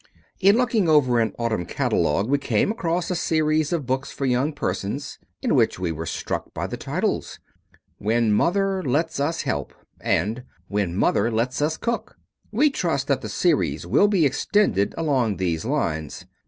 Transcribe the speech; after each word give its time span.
In 0.39 0.57
looking 0.57 0.89
over 0.89 1.19
an 1.19 1.31
autumn 1.37 1.67
catalogue, 1.67 2.27
we 2.27 2.39
came 2.39 2.71
across 2.71 3.11
a 3.11 3.15
series 3.15 3.71
of 3.71 3.85
books 3.85 4.11
for 4.11 4.25
young 4.25 4.51
persons 4.51 5.19
in 5.43 5.53
which 5.53 5.77
we 5.77 5.91
were 5.91 6.07
struck 6.07 6.51
by 6.55 6.65
the 6.65 6.75
titles, 6.75 7.37
When 7.99 8.31
Mother 8.33 8.81
Lets 8.81 9.19
Us 9.19 9.43
Help 9.43 9.75
and 9.99 10.41
When 10.69 10.95
Mother 10.97 11.29
Lets 11.29 11.61
Us 11.61 11.77
Cook. 11.77 12.17
We 12.51 12.71
trust 12.71 13.05
that 13.09 13.21
the 13.21 13.29
series 13.29 13.85
will 13.85 14.07
be 14.07 14.25
extended 14.25 14.95
along 14.97 15.37
these 15.37 15.65
lines. 15.65 16.25